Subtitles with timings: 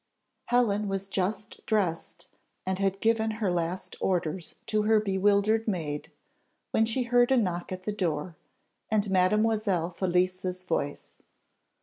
[0.45, 2.25] Helen was just dressed,
[2.65, 6.11] and had given her last orders to her bewildered maid,
[6.71, 8.35] when she heard a knock at the door,
[8.89, 11.21] and Mademoiselle Felicie's voice.